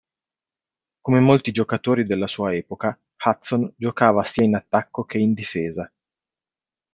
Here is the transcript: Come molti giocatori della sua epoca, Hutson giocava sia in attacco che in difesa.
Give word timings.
Come 1.01 1.19
molti 1.19 1.51
giocatori 1.51 2.05
della 2.07 2.25
sua 2.25 2.55
epoca, 2.55 2.99
Hutson 3.23 3.71
giocava 3.77 4.23
sia 4.23 4.43
in 4.43 4.55
attacco 4.55 5.03
che 5.03 5.19
in 5.19 5.33
difesa. 5.35 5.93